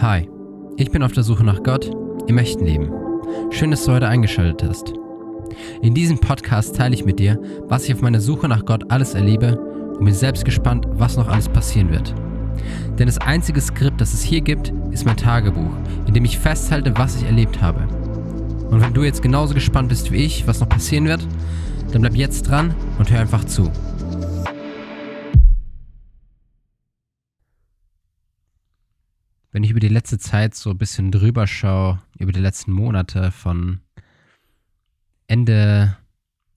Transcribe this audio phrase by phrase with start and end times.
[0.00, 0.28] Hi,
[0.76, 1.90] ich bin auf der Suche nach Gott
[2.28, 2.88] im echten Leben.
[3.50, 4.92] Schön, dass du heute eingeschaltet hast.
[5.82, 9.14] In diesem Podcast teile ich mit dir, was ich auf meiner Suche nach Gott alles
[9.14, 12.14] erlebe und bin selbst gespannt, was noch alles passieren wird.
[12.96, 15.72] Denn das einzige Skript, das es hier gibt, ist mein Tagebuch,
[16.06, 17.80] in dem ich festhalte, was ich erlebt habe.
[18.70, 21.26] Und wenn du jetzt genauso gespannt bist wie ich, was noch passieren wird,
[21.90, 23.68] dann bleib jetzt dran und hör einfach zu.
[29.68, 33.80] Ich über die letzte Zeit so ein bisschen drüber schaue, über die letzten Monate von
[35.26, 35.98] Ende,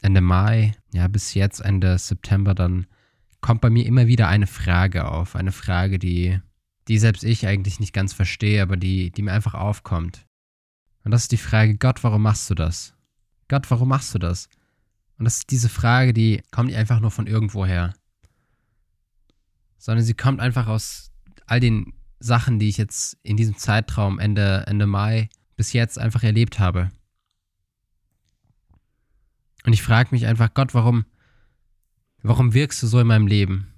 [0.00, 2.86] Ende Mai, ja, bis jetzt Ende September, dann
[3.40, 5.34] kommt bei mir immer wieder eine Frage auf.
[5.34, 6.40] Eine Frage, die,
[6.86, 10.26] die selbst ich eigentlich nicht ganz verstehe, aber die, die mir einfach aufkommt.
[11.02, 12.94] Und das ist die Frage, Gott, warum machst du das?
[13.48, 14.48] Gott, warum machst du das?
[15.18, 17.92] Und das ist diese Frage, die kommt nicht einfach nur von irgendwoher,
[19.78, 21.10] sondern sie kommt einfach aus
[21.46, 26.22] all den Sachen, die ich jetzt in diesem Zeitraum Ende, Ende Mai bis jetzt einfach
[26.22, 26.90] erlebt habe.
[29.64, 31.04] Und ich frage mich einfach, Gott, warum,
[32.22, 33.72] warum wirkst du so in meinem Leben?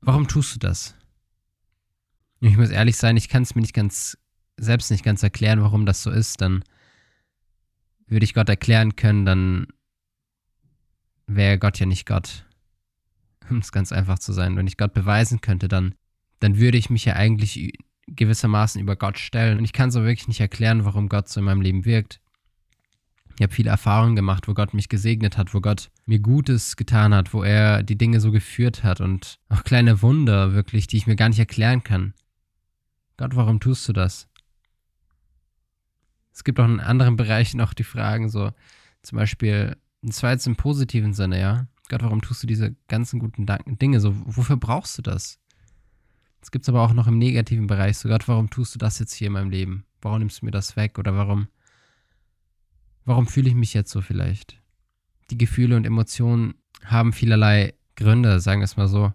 [0.00, 0.96] Warum tust du das?
[2.40, 4.18] Ich muss ehrlich sein, ich kann es mir nicht ganz,
[4.56, 6.40] selbst nicht ganz erklären, warum das so ist.
[6.40, 6.64] Dann
[8.06, 9.66] würde ich Gott erklären können, dann
[11.26, 12.46] wäre Gott ja nicht Gott.
[13.48, 14.56] Um es ganz einfach zu sein.
[14.56, 15.94] Wenn ich Gott beweisen könnte, dann
[16.42, 17.72] dann würde ich mich ja eigentlich
[18.08, 19.58] gewissermaßen über Gott stellen.
[19.58, 22.20] Und ich kann so wirklich nicht erklären, warum Gott so in meinem Leben wirkt.
[23.36, 27.14] Ich habe viele Erfahrungen gemacht, wo Gott mich gesegnet hat, wo Gott mir Gutes getan
[27.14, 31.06] hat, wo er die Dinge so geführt hat und auch kleine Wunder wirklich, die ich
[31.06, 32.12] mir gar nicht erklären kann.
[33.16, 34.28] Gott, warum tust du das?
[36.32, 38.50] Es gibt auch in anderen Bereichen auch die Fragen so,
[39.02, 41.68] zum Beispiel, und zwar jetzt im positiven Sinne, ja.
[41.88, 43.46] Gott, warum tust du diese ganzen guten
[43.78, 44.12] Dinge so?
[44.26, 45.38] Wofür brauchst du das?
[46.42, 47.96] Es gibt es aber auch noch im negativen Bereich.
[47.96, 49.84] So, Gott, warum tust du das jetzt hier in meinem Leben?
[50.02, 50.98] Warum nimmst du mir das weg?
[50.98, 51.48] Oder warum,
[53.04, 54.60] warum fühle ich mich jetzt so vielleicht?
[55.30, 56.54] Die Gefühle und Emotionen
[56.84, 59.12] haben vielerlei Gründe, sagen wir es mal so.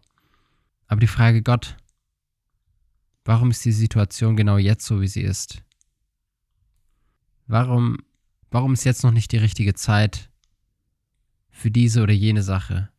[0.87, 1.75] Aber die Frage, Gott,
[3.25, 5.61] warum ist die Situation genau jetzt so, wie sie ist?
[7.45, 7.97] Warum,
[8.51, 10.29] warum ist jetzt noch nicht die richtige Zeit
[11.49, 12.89] für diese oder jene Sache?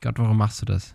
[0.00, 0.94] Gott, warum machst du das?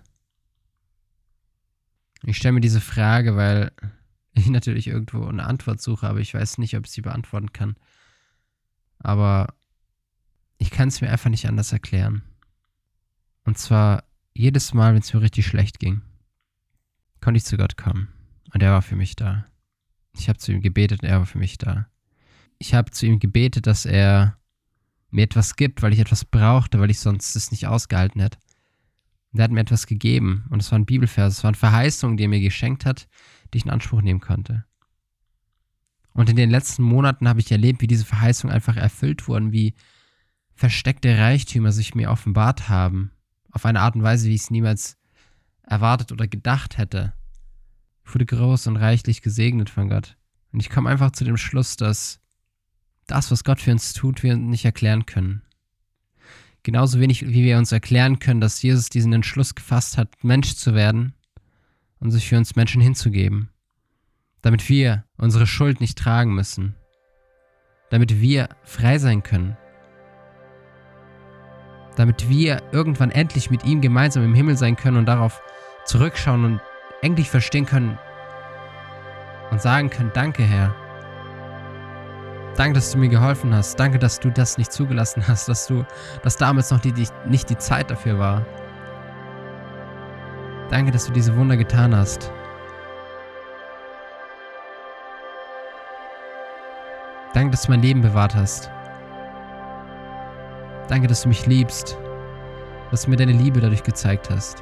[2.24, 3.72] Ich stelle mir diese Frage, weil
[4.34, 7.76] ich natürlich irgendwo eine Antwort suche, aber ich weiß nicht, ob ich sie beantworten kann.
[9.00, 9.54] Aber
[10.58, 12.22] ich kann es mir einfach nicht anders erklären.
[13.44, 16.02] Und zwar jedes Mal, wenn es mir richtig schlecht ging,
[17.20, 18.10] konnte ich zu Gott kommen.
[18.54, 19.46] Und er war für mich da.
[20.18, 21.88] Ich habe zu ihm gebetet und er war für mich da.
[22.60, 24.38] Ich habe zu ihm gebetet, dass er
[25.10, 28.38] mir etwas gibt, weil ich etwas brauchte, weil ich sonst es nicht ausgehalten hätte.
[29.32, 30.46] Und er hat mir etwas gegeben.
[30.50, 33.08] Und es war ein Bibelvers, es waren Verheißungen, die er mir geschenkt hat,
[33.54, 34.66] die ich in Anspruch nehmen konnte.
[36.14, 39.74] Und in den letzten Monaten habe ich erlebt, wie diese Verheißungen einfach erfüllt wurden, wie
[40.54, 43.12] versteckte Reichtümer sich mir offenbart haben.
[43.52, 44.98] Auf eine Art und Weise, wie ich es niemals
[45.64, 47.14] erwartet oder gedacht hätte.
[48.06, 50.18] Ich wurde groß und reichlich gesegnet von Gott.
[50.52, 52.20] Und ich komme einfach zu dem Schluss, dass
[53.08, 55.42] das, was Gott für uns tut, wir nicht erklären können.
[56.64, 60.76] Genauso wenig, wie wir uns erklären können, dass Jesus diesen Entschluss gefasst hat, Mensch zu
[60.76, 61.14] werden
[62.00, 63.50] und sich für uns Menschen hinzugeben.
[64.42, 66.76] Damit wir unsere Schuld nicht tragen müssen.
[67.90, 69.58] Damit wir frei sein können.
[71.96, 75.42] Damit wir irgendwann endlich mit ihm gemeinsam im Himmel sein können und darauf
[75.86, 76.62] zurückschauen und
[77.02, 77.98] endlich verstehen können
[79.50, 80.76] und sagen können, danke Herr,
[82.62, 83.80] Danke, dass du mir geholfen hast.
[83.80, 85.84] Danke, dass du das nicht zugelassen hast, dass du,
[86.22, 88.46] dass damals noch die, die, nicht die Zeit dafür war.
[90.70, 92.32] Danke, dass du diese Wunder getan hast.
[97.34, 98.70] Danke, dass du mein Leben bewahrt hast.
[100.88, 101.98] Danke, dass du mich liebst.
[102.92, 104.62] Dass du mir deine Liebe dadurch gezeigt hast.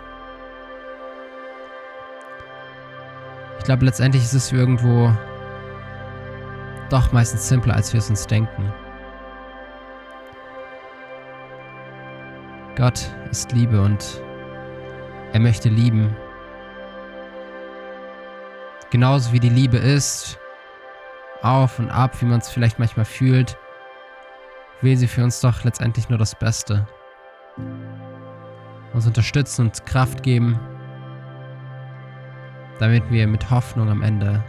[3.57, 5.13] Ich glaube, letztendlich ist es irgendwo
[6.89, 8.73] doch meistens simpler, als wir es uns denken.
[12.75, 14.21] Gott ist Liebe und
[15.33, 16.15] er möchte lieben.
[18.89, 20.39] Genauso wie die Liebe ist,
[21.41, 23.57] auf und ab, wie man es vielleicht manchmal fühlt,
[24.81, 26.87] will sie für uns doch letztendlich nur das Beste.
[28.93, 30.59] Uns unterstützen und Kraft geben,
[32.79, 34.43] damit wir mit Hoffnung am Ende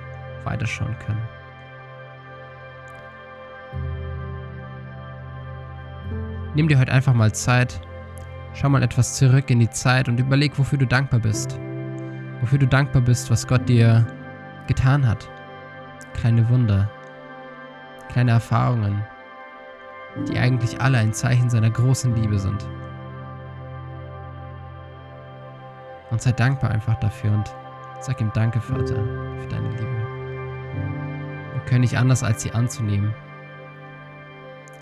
[0.45, 1.23] weiterschauen können.
[6.55, 7.81] Nimm dir heute einfach mal Zeit,
[8.55, 11.59] schau mal etwas zurück in die Zeit und überleg, wofür du dankbar bist.
[12.41, 14.05] Wofür du dankbar bist, was Gott dir
[14.67, 15.29] getan hat.
[16.15, 16.91] Kleine Wunder,
[18.09, 19.05] kleine Erfahrungen,
[20.29, 22.67] die eigentlich alle ein Zeichen seiner großen Liebe sind.
[26.11, 27.55] Und sei dankbar einfach dafür und
[28.01, 28.97] sag ihm Danke, Vater,
[29.41, 30.07] für deine Liebe.
[31.53, 33.15] Wir können nicht anders, als sie anzunehmen.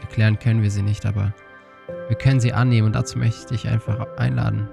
[0.00, 1.34] Erklären können wir sie nicht, aber
[2.08, 4.68] wir können sie annehmen und dazu möchte ich dich einfach einladen.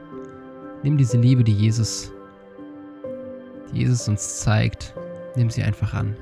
[0.84, 2.12] Nimm diese Liebe, die Jesus,
[3.72, 4.94] die Jesus uns zeigt,
[5.36, 6.16] nimm sie einfach an.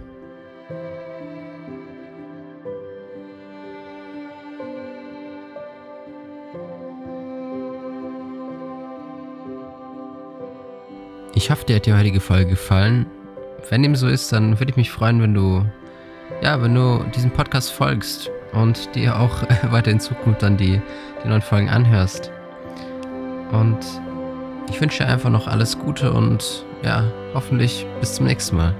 [11.35, 13.05] Ich hoffe, dir hat die heutige Folge gefallen.
[13.69, 15.65] Wenn dem so ist, dann würde ich mich freuen, wenn du,
[16.41, 20.81] ja, wenn du diesem Podcast folgst und dir auch weiter in Zukunft dann die,
[21.23, 22.31] die neuen Folgen anhörst.
[23.51, 23.79] Und
[24.69, 27.03] ich wünsche dir einfach noch alles Gute und ja,
[27.33, 28.75] hoffentlich bis zum nächsten Mal.